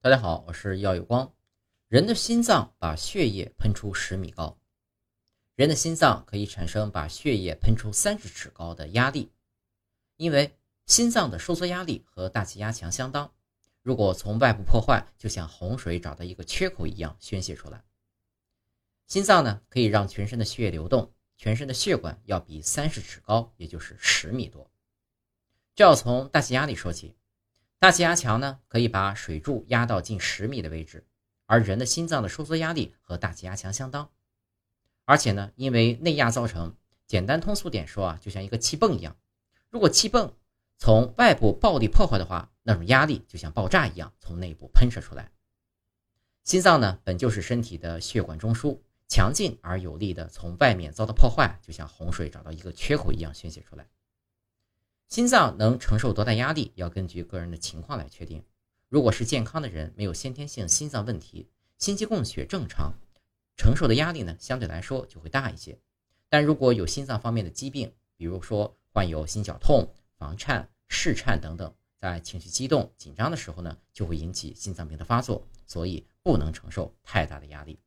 [0.00, 1.34] 大家好，我是耀有光。
[1.88, 4.56] 人的心脏把血液喷出十米高，
[5.56, 9.32] 人的心脏可以产生把血液喷出三十尺高的压力，
[10.16, 10.56] 因为
[10.86, 13.34] 心脏的收缩压力和大气压强相当。
[13.82, 17.82] 如果从外部破坏，就像洪水找到一个缺口一样宣泄出来。
[19.08, 24.70] 心脏呢，可以让全身的血液流动，全身的血管要比三十尺高，也就是十米多。
[25.74, 27.16] 这要从大气压力说起。
[27.80, 31.06] 大气压强呢，可以把水柱压到近十米的位置，
[31.46, 34.10] 而人的心脏的收缩压力和大气压强相当，
[35.04, 36.74] 而且呢，因为内压造成，
[37.06, 39.16] 简单通俗点说啊，就像一个气泵一样，
[39.70, 40.34] 如果气泵
[40.76, 45.30] 从外部暴力破坏的话，那种压力就像爆炸一样从内部喷射出来。
[46.42, 53.86] 心脏呢，本就是身体的血管中枢，强劲而有力的从外面遭到破坏，就像洪水找到一个缺口一样宣泄出来。
[55.08, 58.44] 心脏能承受多大压力，要根据个人的情况来确定。
[58.90, 61.48] 如果是健康的人，没有先天性心脏问题，
[61.78, 62.92] 心肌供血正常，
[63.56, 65.78] 承受的压力呢相对来说就会大一些。
[66.28, 77.78] 但如果有心脏方面的疾病，比如说患有心绞痛、房颤、室颤等等，在情绪激动、紧张的时候呢，就会引起心脏病的发作，所以不能承受太大的压力。